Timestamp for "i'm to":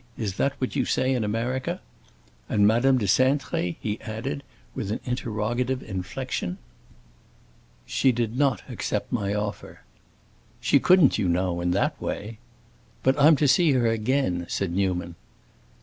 13.21-13.47